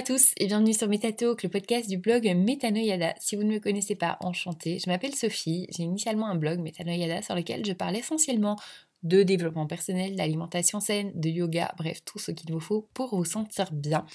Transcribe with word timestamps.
Hello 0.00 0.14
à 0.14 0.16
tous 0.16 0.32
et 0.38 0.46
bienvenue 0.46 0.72
sur 0.72 0.88
MetaTalk, 0.88 1.42
le 1.42 1.50
podcast 1.50 1.86
du 1.86 1.98
blog 1.98 2.24
Metanoyada. 2.24 3.12
Si 3.20 3.36
vous 3.36 3.42
ne 3.42 3.52
me 3.52 3.58
connaissez 3.58 3.96
pas, 3.96 4.16
enchantée. 4.20 4.78
Je 4.78 4.88
m'appelle 4.88 5.14
Sophie, 5.14 5.66
j'ai 5.68 5.82
initialement 5.82 6.26
un 6.26 6.36
blog 6.36 6.58
Metanoyada 6.58 7.20
sur 7.20 7.34
lequel 7.34 7.66
je 7.66 7.74
parle 7.74 7.96
essentiellement 7.96 8.56
de 9.02 9.22
développement 9.22 9.66
personnel, 9.66 10.16
d'alimentation 10.16 10.80
saine, 10.80 11.12
de 11.14 11.28
yoga, 11.28 11.74
bref, 11.76 12.02
tout 12.06 12.18
ce 12.18 12.30
qu'il 12.30 12.50
vous 12.50 12.60
faut 12.60 12.88
pour 12.94 13.14
vous 13.14 13.26
sentir 13.26 13.70
bien. 13.72 14.06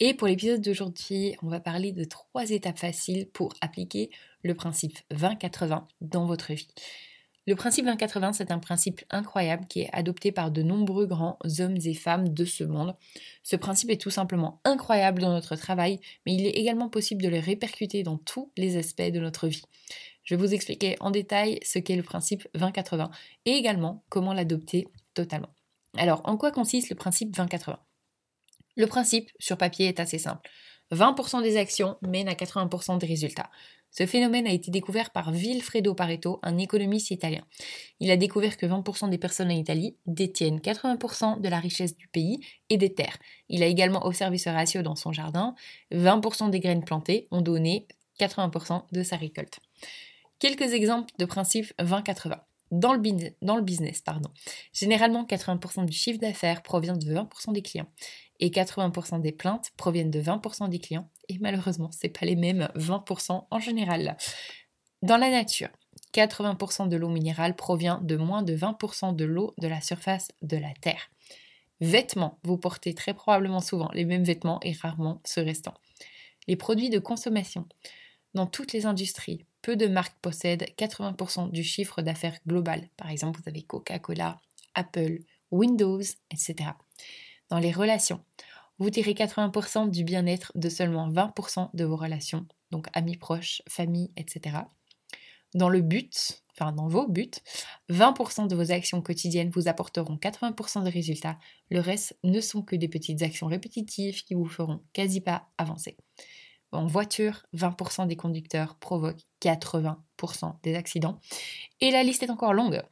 Et 0.00 0.14
pour 0.14 0.26
l'épisode 0.26 0.62
d'aujourd'hui, 0.62 1.36
on 1.42 1.48
va 1.48 1.60
parler 1.60 1.92
de 1.92 2.04
trois 2.04 2.50
étapes 2.50 2.78
faciles 2.78 3.28
pour 3.28 3.52
appliquer 3.60 4.08
le 4.42 4.54
principe 4.54 4.98
20-80 5.12 5.84
dans 6.00 6.24
votre 6.24 6.54
vie. 6.54 6.68
Le 7.46 7.54
principe 7.54 7.86
20-80, 7.86 8.32
c'est 8.32 8.50
un 8.50 8.58
principe 8.58 9.02
incroyable 9.08 9.66
qui 9.68 9.82
est 9.82 9.90
adopté 9.92 10.32
par 10.32 10.50
de 10.50 10.62
nombreux 10.62 11.06
grands 11.06 11.38
hommes 11.60 11.76
et 11.76 11.94
femmes 11.94 12.34
de 12.34 12.44
ce 12.44 12.64
monde. 12.64 12.96
Ce 13.44 13.54
principe 13.54 13.90
est 13.90 14.00
tout 14.00 14.10
simplement 14.10 14.60
incroyable 14.64 15.22
dans 15.22 15.30
notre 15.30 15.54
travail, 15.54 16.00
mais 16.24 16.34
il 16.34 16.44
est 16.44 16.58
également 16.58 16.88
possible 16.88 17.22
de 17.22 17.28
le 17.28 17.38
répercuter 17.38 18.02
dans 18.02 18.16
tous 18.16 18.50
les 18.56 18.76
aspects 18.76 19.12
de 19.12 19.20
notre 19.20 19.46
vie. 19.46 19.62
Je 20.24 20.34
vais 20.34 20.40
vous 20.44 20.54
expliquer 20.54 20.96
en 20.98 21.12
détail 21.12 21.60
ce 21.62 21.78
qu'est 21.78 21.94
le 21.94 22.02
principe 22.02 22.48
20-80 22.56 23.10
et 23.44 23.52
également 23.52 24.02
comment 24.08 24.32
l'adopter 24.32 24.88
totalement. 25.14 25.50
Alors, 25.96 26.22
en 26.24 26.36
quoi 26.36 26.50
consiste 26.50 26.90
le 26.90 26.96
principe 26.96 27.36
20-80 27.36 27.76
Le 28.76 28.86
principe, 28.88 29.30
sur 29.38 29.56
papier, 29.56 29.86
est 29.86 30.00
assez 30.00 30.18
simple. 30.18 30.50
20% 30.92 31.42
des 31.42 31.56
actions 31.56 31.96
mènent 32.02 32.28
à 32.28 32.34
80% 32.34 32.98
des 32.98 33.06
résultats. 33.06 33.50
Ce 33.96 34.04
phénomène 34.04 34.46
a 34.46 34.52
été 34.52 34.70
découvert 34.70 35.10
par 35.10 35.30
Vilfredo 35.30 35.94
Pareto, 35.94 36.38
un 36.42 36.58
économiste 36.58 37.10
italien. 37.10 37.40
Il 37.98 38.10
a 38.10 38.18
découvert 38.18 38.58
que 38.58 38.66
20% 38.66 39.08
des 39.08 39.16
personnes 39.16 39.48
en 39.48 39.56
Italie 39.56 39.96
détiennent 40.04 40.58
80% 40.58 41.40
de 41.40 41.48
la 41.48 41.58
richesse 41.58 41.96
du 41.96 42.06
pays 42.08 42.40
et 42.68 42.76
des 42.76 42.92
terres. 42.92 43.16
Il 43.48 43.62
a 43.62 43.66
également 43.66 44.04
observé 44.04 44.36
ce 44.36 44.50
ratio 44.50 44.82
dans 44.82 44.96
son 44.96 45.12
jardin. 45.12 45.54
20% 45.92 46.50
des 46.50 46.60
graines 46.60 46.84
plantées 46.84 47.26
ont 47.30 47.40
donné 47.40 47.86
80% 48.20 48.82
de 48.92 49.02
sa 49.02 49.16
récolte. 49.16 49.60
Quelques 50.40 50.74
exemples 50.74 51.14
de 51.18 51.24
principes 51.24 51.72
20-80. 51.78 52.40
Dans 52.72 52.92
le, 52.92 53.00
dans 53.42 53.56
le, 53.56 53.62
business, 53.62 54.02
pardon. 54.02 54.28
Généralement, 54.72 55.24
80% 55.24 55.86
du 55.86 55.96
chiffre 55.96 56.18
d'affaires 56.18 56.62
provient 56.62 56.96
de 56.96 57.06
20% 57.06 57.52
des 57.52 57.62
clients 57.62 57.88
et 58.40 58.50
80% 58.50 59.20
des 59.20 59.32
plaintes 59.32 59.70
proviennent 59.76 60.10
de 60.10 60.20
20% 60.20 60.68
des 60.68 60.78
clients 60.78 61.08
et 61.28 61.38
malheureusement, 61.38 61.90
ce 61.92 62.06
pas 62.06 62.26
les 62.26 62.36
mêmes 62.36 62.68
20% 62.76 63.46
en 63.50 63.58
général. 63.58 64.16
Dans 65.02 65.16
la 65.16 65.30
nature, 65.30 65.68
80% 66.14 66.88
de 66.88 66.96
l'eau 66.96 67.08
minérale 67.08 67.56
provient 67.56 68.00
de 68.02 68.16
moins 68.16 68.42
de 68.42 68.56
20% 68.56 69.14
de 69.14 69.24
l'eau 69.24 69.54
de 69.58 69.68
la 69.68 69.80
surface 69.80 70.28
de 70.42 70.56
la 70.56 70.72
Terre. 70.80 71.10
Vêtements, 71.80 72.38
vous 72.42 72.56
portez 72.56 72.94
très 72.94 73.12
probablement 73.12 73.60
souvent 73.60 73.90
les 73.92 74.04
mêmes 74.04 74.24
vêtements 74.24 74.60
et 74.62 74.72
rarement 74.72 75.20
ce 75.24 75.40
restant. 75.40 75.74
Les 76.48 76.56
produits 76.56 76.90
de 76.90 76.98
consommation. 76.98 77.66
Dans 78.34 78.46
toutes 78.46 78.72
les 78.72 78.86
industries, 78.86 79.44
peu 79.62 79.76
de 79.76 79.86
marques 79.86 80.18
possèdent 80.20 80.66
80% 80.78 81.50
du 81.50 81.64
chiffre 81.64 82.02
d'affaires 82.02 82.38
global. 82.46 82.88
Par 82.96 83.10
exemple, 83.10 83.40
vous 83.42 83.48
avez 83.48 83.62
Coca-Cola, 83.62 84.40
Apple, 84.74 85.20
Windows, 85.50 86.02
etc 86.30 86.70
dans 87.50 87.58
les 87.58 87.72
relations. 87.72 88.20
Vous 88.78 88.90
tirez 88.90 89.12
80% 89.12 89.90
du 89.90 90.04
bien-être 90.04 90.52
de 90.54 90.68
seulement 90.68 91.10
20% 91.10 91.70
de 91.72 91.84
vos 91.84 91.96
relations, 91.96 92.46
donc 92.70 92.88
amis 92.92 93.16
proches, 93.16 93.62
famille, 93.68 94.10
etc. 94.16 94.58
Dans 95.54 95.70
le 95.70 95.80
but, 95.80 96.42
enfin 96.52 96.72
dans 96.72 96.88
vos 96.88 97.08
buts, 97.08 97.30
20% 97.88 98.48
de 98.48 98.54
vos 98.54 98.72
actions 98.72 99.00
quotidiennes 99.00 99.50
vous 99.50 99.68
apporteront 99.68 100.16
80% 100.16 100.84
de 100.84 100.90
résultats. 100.90 101.38
Le 101.70 101.80
reste 101.80 102.18
ne 102.24 102.40
sont 102.40 102.62
que 102.62 102.76
des 102.76 102.88
petites 102.88 103.22
actions 103.22 103.46
répétitives 103.46 104.24
qui 104.24 104.34
vous 104.34 104.46
feront 104.46 104.82
quasi 104.92 105.22
pas 105.22 105.48
avancer. 105.56 105.96
En 106.72 106.86
voiture, 106.86 107.46
20% 107.54 108.06
des 108.06 108.16
conducteurs 108.16 108.74
provoquent 108.74 109.24
80% 109.40 110.56
des 110.62 110.74
accidents. 110.74 111.20
Et 111.80 111.90
la 111.90 112.02
liste 112.02 112.22
est 112.22 112.30
encore 112.30 112.52
longue. 112.52 112.82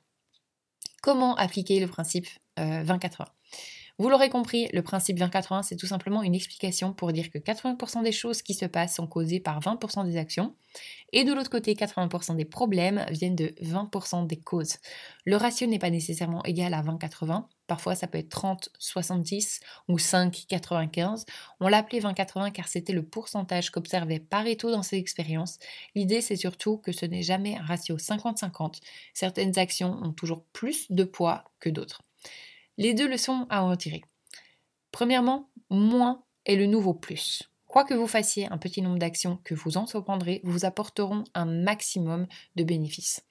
Comment 1.03 1.37
appliquer 1.37 1.81
le 1.81 1.87
principe 1.87 2.29
20-80 2.57 3.21
euh, 3.21 3.25
vous 3.99 4.09
l'aurez 4.09 4.29
compris, 4.29 4.69
le 4.73 4.83
principe 4.83 5.19
20-80, 5.19 5.63
c'est 5.63 5.77
tout 5.77 5.87
simplement 5.87 6.25
une 6.25 6.35
explication 6.35 6.93
pour 6.93 7.13
dire 7.13 7.31
que 7.31 7.39
80% 7.39 8.03
des 8.03 8.11
choses 8.11 8.43
qui 8.43 8.53
se 8.53 8.65
passent 8.65 8.97
sont 8.97 9.07
causées 9.07 9.39
par 9.39 9.61
20% 9.61 10.05
des 10.05 10.17
actions, 10.17 10.57
et 11.13 11.23
de 11.23 11.33
l'autre 11.33 11.49
côté, 11.49 11.75
80% 11.75 12.35
des 12.35 12.45
problèmes 12.45 13.07
viennent 13.11 13.37
de 13.37 13.55
20% 13.63 14.27
des 14.27 14.41
causes. 14.41 14.79
Le 15.25 15.37
ratio 15.37 15.69
n'est 15.69 15.79
pas 15.79 15.91
nécessairement 15.91 16.45
égal 16.45 16.75
à 16.75 16.83
20-80, 16.83 17.45
parfois 17.69 17.95
ça 17.95 18.09
peut 18.09 18.19
être 18.19 18.37
30-70 18.37 19.61
ou 19.87 19.97
5-95. 19.97 21.25
On 21.61 21.69
l'appelait 21.69 22.01
20-80 22.01 22.51
car 22.51 22.67
c'était 22.67 22.93
le 22.93 23.05
pourcentage 23.05 23.71
qu'observait 23.71 24.19
Pareto 24.19 24.73
dans 24.73 24.83
ses 24.83 24.97
expériences. 24.97 25.59
L'idée 25.95 26.21
c'est 26.21 26.35
surtout 26.35 26.79
que 26.79 26.91
ce 26.91 27.07
n'est 27.07 27.23
jamais 27.23 27.57
un 27.57 27.63
ratio 27.63 27.97
50-50. 27.97 28.81
Certaines 29.13 29.57
actions 29.57 30.01
ont 30.03 30.13
toujours 30.13 30.45
plus 30.53 30.91
de 30.91 31.05
poids 31.05 31.45
que 31.61 31.71
d'autres. 31.71 32.03
Les 32.77 32.93
deux 32.93 33.09
leçons 33.09 33.47
à 33.51 33.63
en 33.63 33.71
retirer. 33.71 34.03
Premièrement, 34.91 35.49
moins 35.71 36.25
est 36.45 36.57
le 36.57 36.67
nouveau 36.67 36.93
plus. 36.93 37.45
Quoi 37.69 37.85
que 37.85 37.95
vous 37.95 38.07
fassiez, 38.09 38.47
un 38.47 38.59
petit 38.59 38.83
nombre 38.83 38.99
d'actions 38.99 39.39
que 39.45 39.55
vous 39.55 39.77
entreprendrez 39.77 40.41
vous 40.43 40.65
apporteront 40.65 41.25
un 41.35 41.45
maximum 41.45 42.27
de 42.57 42.65
bénéfices. 42.65 43.23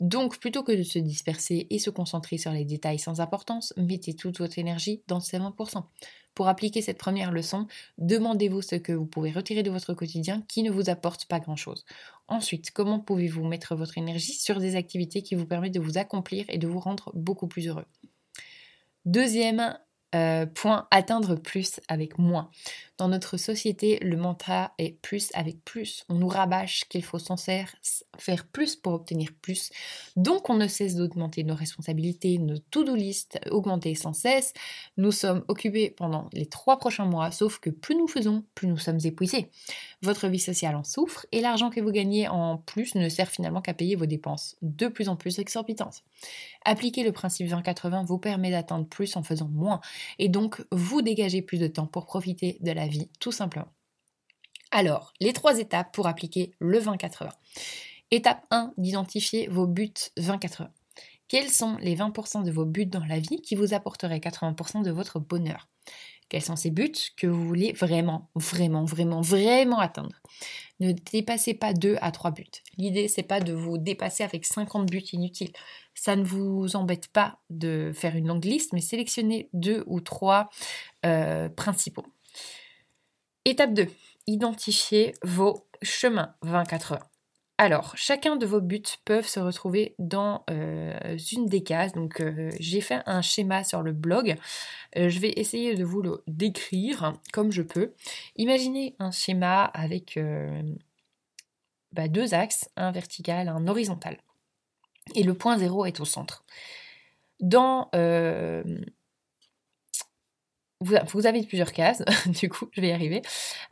Donc, 0.00 0.38
plutôt 0.40 0.64
que 0.64 0.72
de 0.72 0.82
se 0.82 0.98
disperser 0.98 1.68
et 1.70 1.78
se 1.78 1.90
concentrer 1.90 2.36
sur 2.36 2.50
les 2.50 2.64
détails 2.64 2.98
sans 2.98 3.20
importance, 3.20 3.72
mettez 3.76 4.14
toute 4.14 4.38
votre 4.38 4.58
énergie 4.58 5.02
dans 5.06 5.20
ces 5.20 5.38
20%. 5.38 5.84
Pour 6.34 6.48
appliquer 6.48 6.82
cette 6.82 6.98
première 6.98 7.30
leçon, 7.30 7.68
demandez-vous 7.98 8.60
ce 8.60 8.74
que 8.74 8.92
vous 8.92 9.06
pouvez 9.06 9.30
retirer 9.30 9.62
de 9.62 9.70
votre 9.70 9.94
quotidien 9.94 10.42
qui 10.48 10.64
ne 10.64 10.72
vous 10.72 10.90
apporte 10.90 11.26
pas 11.26 11.38
grand-chose. 11.38 11.84
Ensuite, 12.26 12.72
comment 12.72 12.98
pouvez-vous 12.98 13.46
mettre 13.46 13.76
votre 13.76 13.98
énergie 13.98 14.32
sur 14.32 14.58
des 14.58 14.74
activités 14.74 15.22
qui 15.22 15.36
vous 15.36 15.46
permettent 15.46 15.74
de 15.74 15.80
vous 15.80 15.96
accomplir 15.96 16.44
et 16.48 16.58
de 16.58 16.66
vous 16.66 16.80
rendre 16.80 17.12
beaucoup 17.14 17.46
plus 17.46 17.68
heureux? 17.68 17.86
Deuxième 19.04 19.76
euh, 20.14 20.46
point, 20.46 20.86
atteindre 20.92 21.34
plus 21.34 21.80
avec 21.88 22.18
moins. 22.18 22.48
Dans 22.98 23.08
notre 23.08 23.36
société, 23.36 23.98
le 24.00 24.16
mantra 24.16 24.72
est 24.78 25.00
plus 25.02 25.30
avec 25.34 25.64
plus. 25.64 26.04
On 26.08 26.14
nous 26.14 26.28
rabâche 26.28 26.84
qu'il 26.88 27.02
faut 27.02 27.18
cesse 27.18 28.04
faire 28.16 28.46
plus 28.46 28.76
pour 28.76 28.92
obtenir 28.92 29.30
plus. 29.42 29.70
Donc 30.14 30.48
on 30.50 30.54
ne 30.54 30.68
cesse 30.68 30.94
d'augmenter 30.94 31.42
nos 31.42 31.56
responsabilités, 31.56 32.38
nos 32.38 32.58
to-do 32.58 32.94
list, 32.94 33.40
augmenter 33.50 33.96
sans 33.96 34.12
cesse. 34.12 34.52
Nous 34.96 35.10
sommes 35.10 35.44
occupés 35.48 35.90
pendant 35.90 36.28
les 36.32 36.46
trois 36.46 36.78
prochains 36.78 37.06
mois, 37.06 37.32
sauf 37.32 37.58
que 37.58 37.70
plus 37.70 37.96
nous 37.96 38.06
faisons, 38.06 38.44
plus 38.54 38.68
nous 38.68 38.78
sommes 38.78 39.00
épuisés. 39.02 39.50
Votre 40.04 40.28
vie 40.28 40.38
sociale 40.38 40.76
en 40.76 40.84
souffre 40.84 41.24
et 41.32 41.40
l'argent 41.40 41.70
que 41.70 41.80
vous 41.80 41.90
gagnez 41.90 42.28
en 42.28 42.58
plus 42.58 42.94
ne 42.94 43.08
sert 43.08 43.30
finalement 43.30 43.62
qu'à 43.62 43.72
payer 43.72 43.96
vos 43.96 44.04
dépenses 44.04 44.54
de 44.60 44.86
plus 44.88 45.08
en 45.08 45.16
plus 45.16 45.38
exorbitantes. 45.38 46.02
Appliquer 46.66 47.04
le 47.04 47.12
principe 47.12 47.48
20-80 47.48 48.04
vous 48.04 48.18
permet 48.18 48.50
d'atteindre 48.50 48.86
plus 48.86 49.16
en 49.16 49.22
faisant 49.22 49.48
moins 49.48 49.80
et 50.18 50.28
donc 50.28 50.62
vous 50.70 51.00
dégagez 51.00 51.40
plus 51.40 51.56
de 51.56 51.68
temps 51.68 51.86
pour 51.86 52.04
profiter 52.04 52.58
de 52.60 52.70
la 52.70 52.86
vie 52.86 53.08
tout 53.18 53.32
simplement. 53.32 53.72
Alors, 54.70 55.14
les 55.20 55.32
trois 55.32 55.58
étapes 55.58 55.94
pour 55.94 56.06
appliquer 56.06 56.52
le 56.58 56.78
20-80. 56.78 57.30
Étape 58.10 58.44
1, 58.50 58.74
d'identifier 58.76 59.48
vos 59.48 59.66
buts 59.66 59.94
20-80. 60.18 60.68
Quels 61.28 61.48
sont 61.48 61.78
les 61.80 61.96
20% 61.96 62.44
de 62.44 62.50
vos 62.50 62.66
buts 62.66 62.84
dans 62.84 63.06
la 63.06 63.20
vie 63.20 63.40
qui 63.40 63.54
vous 63.54 63.72
apporteraient 63.72 64.18
80% 64.18 64.82
de 64.82 64.90
votre 64.90 65.18
bonheur? 65.18 65.66
Quels 66.28 66.42
sont 66.42 66.56
ces 66.56 66.70
buts 66.70 66.92
que 67.16 67.26
vous 67.26 67.46
voulez 67.46 67.72
vraiment, 67.72 68.30
vraiment, 68.34 68.84
vraiment, 68.84 69.20
vraiment 69.20 69.78
atteindre 69.78 70.20
Ne 70.80 70.92
dépassez 70.92 71.54
pas 71.54 71.72
2 71.72 71.96
à 72.00 72.10
3 72.10 72.32
buts. 72.32 72.44
L'idée, 72.76 73.08
c'est 73.08 73.22
pas 73.22 73.40
de 73.40 73.52
vous 73.52 73.78
dépasser 73.78 74.24
avec 74.24 74.44
50 74.44 74.90
buts 74.90 75.04
inutiles. 75.12 75.52
Ça 75.94 76.16
ne 76.16 76.24
vous 76.24 76.76
embête 76.76 77.08
pas 77.08 77.38
de 77.50 77.92
faire 77.94 78.16
une 78.16 78.26
longue 78.26 78.44
liste, 78.44 78.72
mais 78.72 78.80
sélectionnez 78.80 79.48
2 79.52 79.84
ou 79.86 80.00
3 80.00 80.50
euh, 81.06 81.48
principaux. 81.48 82.06
Étape 83.44 83.74
2. 83.74 83.86
Identifiez 84.26 85.14
vos 85.22 85.66
chemins 85.82 86.34
20-80. 86.42 87.00
Alors, 87.56 87.96
chacun 87.96 88.34
de 88.34 88.46
vos 88.46 88.60
buts 88.60 88.82
peuvent 89.04 89.28
se 89.28 89.38
retrouver 89.38 89.94
dans 90.00 90.44
euh, 90.50 91.16
une 91.32 91.46
des 91.46 91.62
cases. 91.62 91.92
Donc, 91.92 92.20
euh, 92.20 92.50
j'ai 92.58 92.80
fait 92.80 93.00
un 93.06 93.22
schéma 93.22 93.62
sur 93.62 93.80
le 93.82 93.92
blog. 93.92 94.36
Euh, 94.96 95.08
je 95.08 95.20
vais 95.20 95.30
essayer 95.36 95.76
de 95.76 95.84
vous 95.84 96.02
le 96.02 96.22
décrire 96.26 97.12
comme 97.32 97.52
je 97.52 97.62
peux. 97.62 97.94
Imaginez 98.36 98.96
un 98.98 99.12
schéma 99.12 99.64
avec 99.66 100.18
bah, 101.92 102.08
deux 102.08 102.34
axes, 102.34 102.68
un 102.76 102.90
vertical, 102.90 103.48
un 103.48 103.68
horizontal. 103.68 104.18
Et 105.14 105.22
le 105.22 105.34
point 105.34 105.56
zéro 105.56 105.84
est 105.86 106.00
au 106.00 106.04
centre. 106.04 106.44
Dans 107.40 107.88
vous, 110.80 111.26
avez 111.26 111.42
plusieurs 111.44 111.72
cases, 111.72 112.02
du 112.26 112.48
coup, 112.48 112.68
je 112.72 112.80
vais 112.80 112.88
y 112.88 112.92
arriver. 112.92 113.22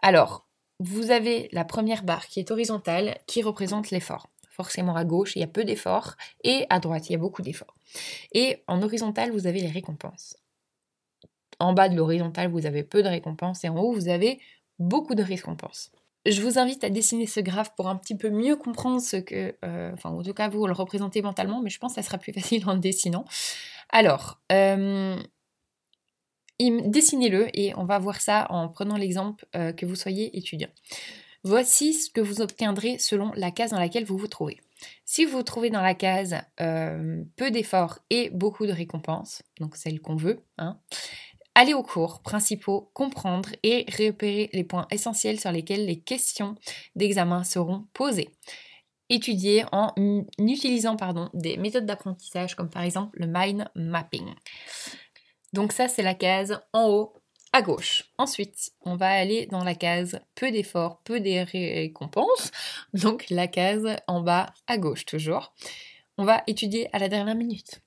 Alors, 0.01 0.47
vous 0.83 1.11
avez 1.11 1.49
la 1.53 1.65
première 1.65 2.03
barre 2.03 2.27
qui 2.27 2.41
est 2.41 2.51
horizontale, 2.51 3.19
qui 3.27 3.43
représente 3.43 3.91
l'effort. 3.91 4.29
Forcément 4.51 4.97
à 4.97 5.05
gauche, 5.05 5.37
il 5.37 5.41
y 5.41 5.45
a 5.45 5.49
peu 5.49 5.65
d'efforts, 5.65 6.17
et 6.45 6.67
à 6.71 6.79
droite, 6.81 7.09
il 7.09 7.13
y 7.13 7.15
a 7.15 7.19
beaucoup 7.19 7.43
d'efforts. 7.43 7.75
Et 8.33 8.63
en 8.67 8.83
horizontal, 8.83 9.31
vous 9.31 9.47
avez 9.47 9.61
les 9.61 9.71
récompenses. 9.71 10.37
En 11.59 11.73
bas 11.73 11.89
de 11.89 11.97
l'horizontale, 11.97 12.51
vous 12.51 12.67
avez 12.67 12.83
peu 12.83 13.03
de 13.03 13.09
récompenses 13.09 13.65
et 13.65 13.69
en 13.69 13.77
haut, 13.77 13.93
vous 13.93 14.09
avez 14.09 14.41
beaucoup 14.79 15.15
de 15.15 15.23
récompenses. 15.23 15.93
Je 16.27 16.41
vous 16.43 16.59
invite 16.59 16.85
à 16.85 16.91
dessiner 16.91 17.27
ce 17.27 17.41
graphe 17.41 17.75
pour 17.75 17.89
un 17.89 17.97
petit 17.97 18.17
peu 18.17 18.31
mieux 18.31 18.57
comprendre 18.57 19.01
ce 19.01 19.17
que, 19.17 19.57
euh, 19.65 19.91
enfin 19.93 20.11
en 20.11 20.23
tout 20.23 20.35
cas 20.35 20.49
vous 20.49 20.67
le 20.67 20.73
représentez 20.73 21.21
mentalement, 21.21 21.61
mais 21.63 21.71
je 21.71 21.79
pense 21.79 21.95
que 21.95 22.03
ça 22.03 22.07
sera 22.07 22.19
plus 22.19 22.33
facile 22.41 22.69
en 22.69 22.75
le 22.75 22.81
dessinant. 22.81 23.25
Alors, 23.91 24.41
euh, 24.51 25.17
dessinez-le 26.71 27.49
et 27.59 27.75
on 27.77 27.85
va 27.85 27.99
voir 27.99 28.21
ça 28.21 28.47
en 28.51 28.69
prenant 28.69 28.97
l'exemple 28.97 29.47
euh, 29.57 29.73
que 29.73 29.87
vous 29.87 29.97
soyez 29.97 30.37
étudiant. 30.37 30.71
Voici 31.45 31.93
ce 31.95 32.11
que 32.11 32.21
vous 32.21 32.41
obtiendrez 32.41 32.99
selon 32.99 33.33
la 33.35 33.51
case 33.51 33.73
dans 33.73 33.81
laquelle 33.81 34.05
vous 34.05 34.17
vous 34.17 34.29
trouvez. 34.29 34.61
Si 35.05 35.25
vous 35.25 35.39
vous 35.39 35.43
trouvez 35.43 35.71
dans 35.71 35.83
la 35.83 35.95
case 35.95 36.37
peu 36.57 37.51
d'efforts 37.51 37.99
et 38.11 38.31
beaucoup 38.31 38.67
de 38.67 38.73
récompenses, 38.73 39.43
donc 39.61 39.77
celle 39.77 40.01
qu'on 40.01 40.17
veut, 40.17 40.41
hein, 40.59 40.79
Aller 41.55 41.75
aux 41.75 41.83
cours 41.83 42.23
principaux, 42.23 42.91
comprendre 42.95 43.51
et 43.63 43.85
repérer 43.99 44.49
les 44.55 44.65
points 44.65 44.87
essentiels 44.91 45.39
sur 45.39 45.53
lesquels 45.53 45.85
les 45.85 46.01
questions 46.01 46.55
d'examen 46.97 47.45
seront 47.45 47.87
posées. 47.93 48.31
Étudier 49.11 49.65
en 49.71 49.93
utilisant 50.39 50.97
pardon, 50.97 51.29
des 51.35 51.59
méthodes 51.59 51.85
d'apprentissage 51.85 52.55
comme 52.55 52.71
par 52.71 52.83
exemple 52.83 53.19
le 53.21 53.27
mind 53.27 53.69
mapping. 53.75 54.33
Donc 55.53 55.73
ça 55.73 55.89
c'est 55.89 56.03
la 56.03 56.15
case 56.15 56.61
en 56.73 56.89
haut 56.89 57.15
à 57.53 57.61
gauche. 57.61 58.05
Ensuite, 58.17 58.73
on 58.81 58.97
va 58.97 59.11
aller 59.11 59.47
dans 59.47 59.63
la 59.63 59.75
case 59.75 60.21
peu 60.35 60.51
d'efforts, 60.51 61.01
peu 61.05 61.21
de 61.21 61.45
récompenses. 61.51 62.51
Donc 62.95 63.27
la 63.31 63.47
case 63.47 63.97
en 64.07 64.23
bas 64.23 64.55
à 64.67 64.79
gauche 64.79 65.05
toujours. 65.05 65.53
On 66.19 66.25
va 66.25 66.43
étudier 66.47 66.89
à 66.95 66.99
la 66.99 67.09
dernière 67.09 67.35
minute. 67.35 67.83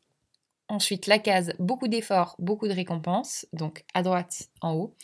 Ensuite, 0.67 1.05
la 1.05 1.19
case 1.19 1.53
beaucoup 1.59 1.87
d'efforts, 1.87 2.35
beaucoup 2.39 2.67
de 2.67 2.73
récompenses, 2.73 3.45
donc 3.53 3.83
à 3.93 4.01
droite 4.01 4.49
en 4.61 4.73
haut. 4.73 4.95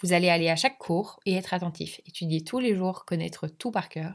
Vous 0.00 0.12
allez 0.12 0.28
aller 0.28 0.48
à 0.48 0.56
chaque 0.56 0.78
cours 0.78 1.18
et 1.26 1.34
être 1.34 1.54
attentif, 1.54 2.00
étudier 2.06 2.42
tous 2.42 2.58
les 2.58 2.74
jours, 2.74 3.04
connaître 3.04 3.48
tout 3.48 3.70
par 3.70 3.88
cœur. 3.88 4.14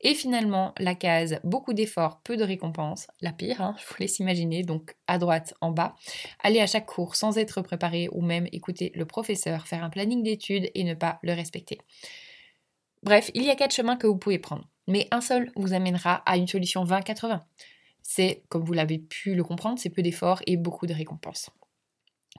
Et 0.00 0.14
finalement, 0.14 0.74
la 0.78 0.94
case 0.94 1.40
beaucoup 1.44 1.72
d'efforts, 1.72 2.20
peu 2.20 2.36
de 2.36 2.44
récompenses, 2.44 3.06
la 3.20 3.32
pire, 3.32 3.62
hein, 3.62 3.74
je 3.80 3.86
vous 3.86 3.94
laisse 3.98 4.18
imaginer, 4.18 4.62
donc 4.62 4.94
à 5.06 5.18
droite 5.18 5.54
en 5.60 5.70
bas. 5.70 5.96
Aller 6.42 6.60
à 6.60 6.66
chaque 6.66 6.86
cours 6.86 7.16
sans 7.16 7.38
être 7.38 7.62
préparé 7.62 8.08
ou 8.12 8.20
même 8.20 8.46
écouter 8.52 8.92
le 8.94 9.06
professeur, 9.06 9.66
faire 9.66 9.82
un 9.82 9.90
planning 9.90 10.22
d'études 10.22 10.70
et 10.74 10.84
ne 10.84 10.94
pas 10.94 11.18
le 11.22 11.32
respecter. 11.32 11.78
Bref, 13.02 13.30
il 13.34 13.44
y 13.44 13.50
a 13.50 13.56
quatre 13.56 13.74
chemins 13.74 13.96
que 13.96 14.06
vous 14.06 14.16
pouvez 14.16 14.38
prendre, 14.38 14.68
mais 14.86 15.08
un 15.10 15.20
seul 15.20 15.50
vous 15.56 15.74
amènera 15.74 16.22
à 16.26 16.36
une 16.36 16.48
solution 16.48 16.84
20-80 16.84 17.40
c'est, 18.04 18.44
comme 18.48 18.64
vous 18.64 18.74
l'avez 18.74 18.98
pu 18.98 19.34
le 19.34 19.42
comprendre, 19.42 19.78
c'est 19.78 19.90
peu 19.90 20.02
d'efforts 20.02 20.42
et 20.46 20.56
beaucoup 20.56 20.86
de 20.86 20.94
récompenses. 20.94 21.50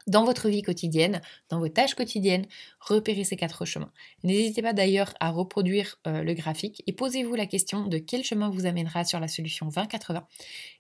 Dans 0.08 0.24
votre 0.24 0.50
vie 0.50 0.62
quotidienne, 0.62 1.20
dans 1.50 1.60
vos 1.60 1.68
tâches 1.68 1.96
quotidiennes, 1.96 2.46
repérez 2.80 3.24
ces 3.24 3.36
quatre 3.36 3.66
chemins. 3.66 3.92
N'hésitez 4.24 4.62
pas 4.62 4.74
d'ailleurs 4.74 5.16
à 5.20 5.32
reproduire 5.32 5.98
euh, 6.06 6.22
le 6.22 6.34
graphique 6.36 6.84
et 6.86 6.94
posez-vous 6.94 7.34
la 7.34 7.48
question 7.48 7.88
de 7.88 7.98
quel 7.98 8.24
chemin 8.24 8.50
vous 8.50 8.68
amènera 8.68 9.04
sur 9.04 9.20
la 9.20 9.28
solution 9.28 9.68
20-80. 9.70 10.24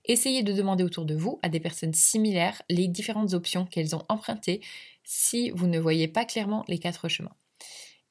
Essayez 0.05 0.43
de 0.43 0.53
demander 0.53 0.83
autour 0.83 1.05
de 1.05 1.15
vous 1.15 1.39
à 1.41 1.49
des 1.49 1.59
personnes 1.59 1.95
similaires 1.95 2.61
les 2.69 2.87
différentes 2.87 3.33
options 3.33 3.65
qu'elles 3.65 3.95
ont 3.95 4.03
empruntées 4.09 4.61
si 5.03 5.49
vous 5.49 5.65
ne 5.65 5.79
voyez 5.79 6.07
pas 6.07 6.25
clairement 6.25 6.63
les 6.67 6.77
quatre 6.77 7.07
chemins. 7.07 7.35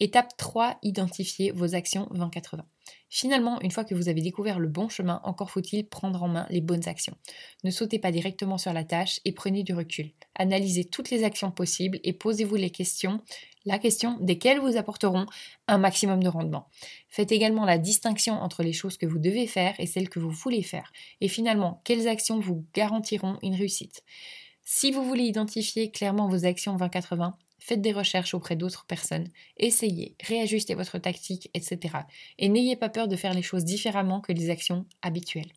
Étape 0.00 0.36
3, 0.36 0.78
identifiez 0.82 1.52
vos 1.52 1.76
actions 1.76 2.08
20-80. 2.12 2.62
Finalement, 3.16 3.60
une 3.60 3.70
fois 3.70 3.84
que 3.84 3.94
vous 3.94 4.08
avez 4.08 4.22
découvert 4.22 4.58
le 4.58 4.66
bon 4.66 4.88
chemin, 4.88 5.20
encore 5.22 5.48
faut-il 5.48 5.86
prendre 5.86 6.20
en 6.24 6.26
main 6.26 6.48
les 6.50 6.60
bonnes 6.60 6.88
actions. 6.88 7.16
Ne 7.62 7.70
sautez 7.70 8.00
pas 8.00 8.10
directement 8.10 8.58
sur 8.58 8.72
la 8.72 8.82
tâche 8.82 9.20
et 9.24 9.30
prenez 9.30 9.62
du 9.62 9.72
recul. 9.72 10.10
Analysez 10.34 10.86
toutes 10.86 11.10
les 11.10 11.22
actions 11.22 11.52
possibles 11.52 12.00
et 12.02 12.12
posez-vous 12.12 12.56
les 12.56 12.70
questions, 12.70 13.20
la 13.66 13.78
question 13.78 14.18
desquelles 14.20 14.58
vous 14.58 14.76
apporteront 14.76 15.26
un 15.68 15.78
maximum 15.78 16.24
de 16.24 16.28
rendement. 16.28 16.66
Faites 17.08 17.30
également 17.30 17.64
la 17.64 17.78
distinction 17.78 18.34
entre 18.34 18.64
les 18.64 18.72
choses 18.72 18.96
que 18.96 19.06
vous 19.06 19.20
devez 19.20 19.46
faire 19.46 19.76
et 19.78 19.86
celles 19.86 20.08
que 20.08 20.18
vous 20.18 20.32
voulez 20.32 20.64
faire. 20.64 20.92
Et 21.20 21.28
finalement, 21.28 21.82
quelles 21.84 22.08
actions 22.08 22.40
vous 22.40 22.66
garantiront 22.74 23.38
une 23.44 23.54
réussite? 23.54 24.02
Si 24.64 24.90
vous 24.90 25.04
voulez 25.04 25.22
identifier 25.22 25.92
clairement 25.92 26.26
vos 26.26 26.46
actions 26.46 26.76
20-80, 26.76 27.34
faites 27.58 27.80
des 27.80 27.92
recherches 27.92 28.34
auprès 28.34 28.56
d'autres 28.56 28.86
personnes, 28.86 29.28
essayez, 29.56 30.16
réajustez 30.22 30.74
votre 30.74 30.98
tactique, 30.98 31.50
etc. 31.54 31.98
Et 32.38 32.48
n'ayez 32.48 32.76
pas 32.76 32.88
peur 32.88 33.08
de 33.08 33.16
faire 33.16 33.34
les 33.34 33.42
choses 33.42 33.64
différemment 33.64 34.20
que 34.20 34.32
les 34.32 34.50
actions 34.50 34.86
habituelles. 35.02 35.52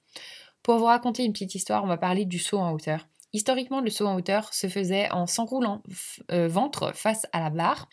Pour 0.64 0.78
vous 0.78 0.86
raconter 0.86 1.24
une 1.24 1.34
petite 1.34 1.56
histoire, 1.56 1.84
on 1.84 1.88
va 1.88 1.98
parler 1.98 2.26
du 2.26 2.40
saut 2.40 2.60
en 2.60 2.72
hauteur. 2.72 3.08
Historiquement, 3.34 3.82
le 3.82 3.90
saut 3.90 4.08
en 4.08 4.16
hauteur 4.16 4.54
se 4.54 4.68
faisait 4.68 5.12
en 5.12 5.28
s'enroulant 5.28 5.84
euh, 6.32 6.48
ventre 6.48 6.94
face 6.96 7.26
à 7.34 7.40
la 7.40 7.50
barre, 7.50 7.88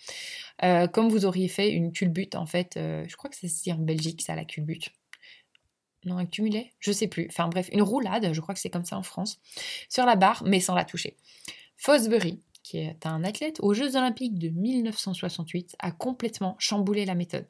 euh, 0.62 0.86
comme 0.86 1.08
vous 1.08 1.26
auriez 1.26 1.48
fait 1.48 1.70
une 1.70 1.92
culbute 1.92 2.36
en 2.36 2.46
fait. 2.46 2.76
Euh, 2.76 3.04
je 3.08 3.16
crois 3.16 3.28
que 3.28 3.36
c'est 3.36 3.48
se 3.48 3.62
dit 3.62 3.72
en 3.72 3.78
Belgique, 3.78 4.22
ça 4.22 4.36
la 4.36 4.44
culbute. 4.44 4.90
Non, 6.04 6.18
un 6.18 6.26
cumulé 6.26 6.72
Je 6.78 6.92
sais 6.92 7.08
plus. 7.08 7.26
Enfin 7.30 7.48
bref, 7.48 7.68
une 7.72 7.82
roulade, 7.82 8.32
je 8.32 8.40
crois 8.40 8.54
que 8.54 8.60
c'est 8.60 8.70
comme 8.70 8.84
ça 8.84 8.96
en 8.96 9.02
France, 9.02 9.40
sur 9.88 10.04
la 10.06 10.16
barre, 10.16 10.42
mais 10.46 10.60
sans 10.60 10.74
la 10.74 10.84
toucher. 10.84 11.16
Fosbury, 11.76 12.40
qui 12.64 12.78
est 12.78 13.06
un 13.06 13.22
athlète 13.22 13.60
aux 13.60 13.74
Jeux 13.74 13.94
olympiques 13.94 14.38
de 14.38 14.48
1968, 14.48 15.76
a 15.78 15.92
complètement 15.92 16.56
chamboulé 16.58 17.04
la 17.04 17.14
méthode. 17.14 17.46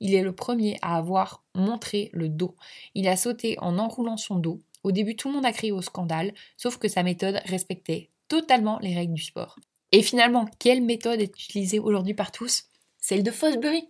Il 0.00 0.14
est 0.14 0.22
le 0.22 0.32
premier 0.32 0.78
à 0.80 0.96
avoir 0.96 1.42
montré 1.54 2.10
le 2.12 2.28
dos. 2.28 2.56
Il 2.94 3.08
a 3.08 3.16
sauté 3.16 3.58
en 3.58 3.78
enroulant 3.78 4.16
son 4.16 4.36
dos. 4.36 4.60
Au 4.84 4.92
début, 4.92 5.16
tout 5.16 5.28
le 5.28 5.34
monde 5.34 5.44
a 5.44 5.52
crié 5.52 5.72
au 5.72 5.82
scandale, 5.82 6.32
sauf 6.56 6.78
que 6.78 6.88
sa 6.88 7.02
méthode 7.02 7.40
respectait 7.44 8.08
totalement 8.28 8.78
les 8.78 8.94
règles 8.94 9.14
du 9.14 9.22
sport. 9.22 9.58
Et 9.90 10.00
finalement, 10.02 10.46
quelle 10.58 10.82
méthode 10.82 11.20
est 11.20 11.36
utilisée 11.44 11.80
aujourd'hui 11.80 12.14
par 12.14 12.32
tous? 12.32 12.64
Celle 12.98 13.24
de 13.24 13.30
Fosbury. 13.30 13.88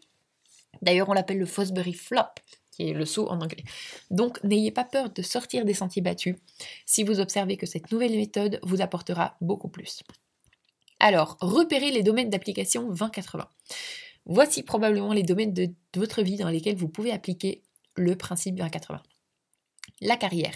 D'ailleurs, 0.80 1.08
on 1.10 1.12
l'appelle 1.12 1.38
le 1.38 1.46
Fosbury 1.46 1.92
Flop, 1.92 2.22
qui 2.70 2.88
est 2.88 2.94
le 2.94 3.04
saut 3.04 3.28
en 3.28 3.40
anglais. 3.40 3.64
Donc, 4.10 4.42
n'ayez 4.42 4.70
pas 4.70 4.84
peur 4.84 5.10
de 5.10 5.22
sortir 5.22 5.66
des 5.66 5.74
sentiers 5.74 6.02
battus 6.02 6.36
si 6.86 7.04
vous 7.04 7.20
observez 7.20 7.58
que 7.58 7.66
cette 7.66 7.92
nouvelle 7.92 8.16
méthode 8.16 8.58
vous 8.62 8.80
apportera 8.80 9.36
beaucoup 9.40 9.68
plus. 9.68 10.02
Alors, 11.02 11.36
repérez 11.40 11.90
les 11.90 12.04
domaines 12.04 12.30
d'application 12.30 12.84
2080. 12.84 13.48
Voici 14.24 14.62
probablement 14.62 15.12
les 15.12 15.24
domaines 15.24 15.52
de, 15.52 15.68
votre 15.96 16.22
vie 16.22 16.36
dans 16.36 16.48
lesquels 16.48 16.76
vous 16.76 16.88
pouvez 16.88 17.10
appliquer 17.10 17.60
le 17.96 18.14
principe 18.14 18.54
2080. 18.54 19.02
La 20.00 20.16
carrière. 20.16 20.54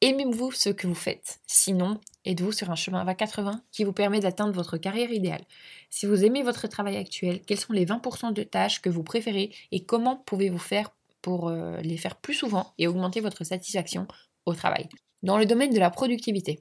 Aimez-vous 0.00 0.50
ce 0.50 0.70
que 0.70 0.88
vous 0.88 0.96
faites? 0.96 1.38
Sinon, 1.46 2.00
êtes-vous 2.24 2.50
sur 2.50 2.72
un 2.72 2.74
chemin 2.74 3.04
2080 3.04 3.62
qui 3.70 3.84
vous 3.84 3.92
permet 3.92 4.18
d'atteindre 4.18 4.52
votre 4.52 4.78
carrière 4.78 5.12
idéale? 5.12 5.44
Si 5.90 6.06
vous 6.06 6.24
aimez 6.24 6.42
votre 6.42 6.66
travail 6.66 6.96
actuel, 6.96 7.40
quels 7.46 7.60
sont 7.60 7.72
les 7.72 7.86
20% 7.86 8.32
de 8.32 8.42
tâches 8.42 8.82
que 8.82 8.90
vous 8.90 9.04
préférez 9.04 9.52
et 9.70 9.84
comment 9.84 10.16
pouvez-vous 10.16 10.58
faire 10.58 10.90
pour 11.22 11.50
euh, 11.50 11.80
les 11.82 11.98
faire 11.98 12.16
plus 12.16 12.34
souvent 12.34 12.74
et 12.78 12.88
augmenter 12.88 13.20
votre 13.20 13.44
satisfaction 13.44 14.08
au 14.44 14.54
travail? 14.54 14.88
Dans 15.22 15.38
le 15.38 15.46
domaine 15.46 15.72
de 15.72 15.78
la 15.78 15.90
productivité, 15.90 16.58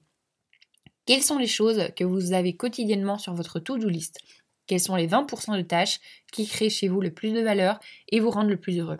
quelles 1.05 1.23
sont 1.23 1.37
les 1.37 1.47
choses 1.47 1.89
que 1.95 2.03
vous 2.03 2.33
avez 2.33 2.55
quotidiennement 2.55 3.17
sur 3.17 3.33
votre 3.33 3.59
to-do 3.59 3.89
list? 3.89 4.19
Quels 4.67 4.79
sont 4.79 4.95
les 4.95 5.07
20% 5.07 5.57
de 5.57 5.61
tâches 5.61 5.99
qui 6.31 6.47
créent 6.47 6.69
chez 6.69 6.87
vous 6.87 7.01
le 7.01 7.13
plus 7.13 7.33
de 7.33 7.41
valeur 7.41 7.79
et 8.09 8.19
vous 8.19 8.29
rendent 8.29 8.49
le 8.49 8.59
plus 8.59 8.79
heureux? 8.79 8.99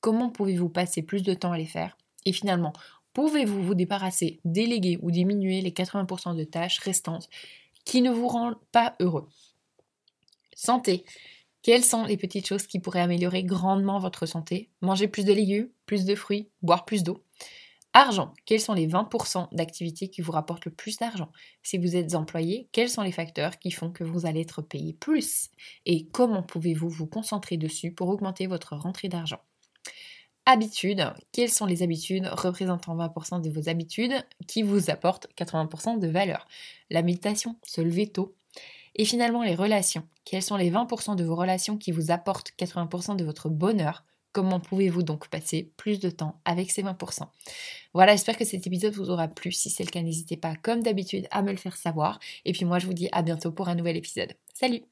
Comment 0.00 0.30
pouvez-vous 0.30 0.68
passer 0.68 1.02
plus 1.02 1.22
de 1.22 1.34
temps 1.34 1.52
à 1.52 1.58
les 1.58 1.66
faire? 1.66 1.96
Et 2.24 2.32
finalement, 2.32 2.72
pouvez-vous 3.12 3.62
vous 3.62 3.74
débarrasser, 3.74 4.40
déléguer 4.44 4.98
ou 5.02 5.10
diminuer 5.10 5.60
les 5.60 5.70
80% 5.70 6.36
de 6.36 6.44
tâches 6.44 6.80
restantes 6.80 7.28
qui 7.84 8.02
ne 8.02 8.10
vous 8.10 8.28
rendent 8.28 8.58
pas 8.72 8.96
heureux? 9.00 9.28
Santé. 10.54 11.04
Quelles 11.62 11.84
sont 11.84 12.04
les 12.04 12.16
petites 12.16 12.46
choses 12.46 12.66
qui 12.66 12.80
pourraient 12.80 13.00
améliorer 13.00 13.44
grandement 13.44 13.98
votre 13.98 14.26
santé? 14.26 14.70
Manger 14.80 15.08
plus 15.08 15.24
de 15.24 15.32
légumes, 15.32 15.68
plus 15.84 16.04
de 16.04 16.14
fruits, 16.14 16.48
boire 16.62 16.84
plus 16.84 17.02
d'eau? 17.02 17.25
Argent, 17.98 18.34
quels 18.44 18.60
sont 18.60 18.74
les 18.74 18.86
20% 18.86 19.48
d'activités 19.52 20.08
qui 20.08 20.20
vous 20.20 20.32
rapportent 20.32 20.66
le 20.66 20.70
plus 20.70 20.98
d'argent? 20.98 21.32
Si 21.62 21.78
vous 21.78 21.96
êtes 21.96 22.14
employé, 22.14 22.68
quels 22.70 22.90
sont 22.90 23.00
les 23.00 23.10
facteurs 23.10 23.58
qui 23.58 23.70
font 23.70 23.90
que 23.90 24.04
vous 24.04 24.26
allez 24.26 24.42
être 24.42 24.60
payé 24.60 24.92
plus? 24.92 25.48
Et 25.86 26.06
comment 26.08 26.42
pouvez-vous 26.42 26.90
vous 26.90 27.06
concentrer 27.06 27.56
dessus 27.56 27.92
pour 27.92 28.10
augmenter 28.10 28.48
votre 28.48 28.76
rentrée 28.76 29.08
d'argent? 29.08 29.40
Habitudes, 30.44 31.10
quelles 31.32 31.48
sont 31.48 31.64
les 31.64 31.82
habitudes 31.82 32.28
représentant 32.30 32.94
20% 32.96 33.40
de 33.40 33.48
vos 33.48 33.70
habitudes 33.70 34.12
qui 34.46 34.62
vous 34.62 34.90
apportent 34.90 35.28
80% 35.34 35.98
de 35.98 36.06
valeur? 36.06 36.46
La 36.90 37.00
méditation, 37.00 37.56
se 37.62 37.80
lever 37.80 38.08
tôt. 38.08 38.36
Et 38.96 39.06
finalement, 39.06 39.42
les 39.42 39.54
relations, 39.54 40.06
quels 40.26 40.42
sont 40.42 40.56
les 40.56 40.70
20% 40.70 41.16
de 41.16 41.24
vos 41.24 41.34
relations 41.34 41.78
qui 41.78 41.92
vous 41.92 42.10
apportent 42.10 42.52
80% 42.58 43.16
de 43.16 43.24
votre 43.24 43.48
bonheur? 43.48 44.04
Comment 44.36 44.60
pouvez-vous 44.60 45.02
donc 45.02 45.28
passer 45.28 45.72
plus 45.78 45.98
de 45.98 46.10
temps 46.10 46.42
avec 46.44 46.70
ces 46.70 46.82
20% 46.82 47.22
Voilà, 47.94 48.12
j'espère 48.12 48.36
que 48.36 48.44
cet 48.44 48.66
épisode 48.66 48.92
vous 48.92 49.08
aura 49.08 49.28
plu. 49.28 49.50
Si 49.50 49.70
c'est 49.70 49.82
le 49.82 49.88
cas, 49.88 50.02
n'hésitez 50.02 50.36
pas, 50.36 50.54
comme 50.56 50.82
d'habitude, 50.82 51.26
à 51.30 51.40
me 51.40 51.52
le 51.52 51.56
faire 51.56 51.74
savoir. 51.74 52.20
Et 52.44 52.52
puis 52.52 52.66
moi, 52.66 52.78
je 52.78 52.84
vous 52.84 52.92
dis 52.92 53.08
à 53.12 53.22
bientôt 53.22 53.50
pour 53.50 53.70
un 53.70 53.74
nouvel 53.74 53.96
épisode. 53.96 54.34
Salut 54.52 54.82